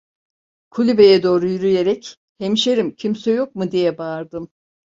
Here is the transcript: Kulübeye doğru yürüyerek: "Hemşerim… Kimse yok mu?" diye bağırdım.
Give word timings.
Kulübeye 0.71 1.23
doğru 1.23 1.49
yürüyerek: 1.49 2.17
"Hemşerim… 2.37 2.95
Kimse 2.95 3.31
yok 3.31 3.55
mu?" 3.55 3.71
diye 3.71 3.97
bağırdım. 3.97 4.49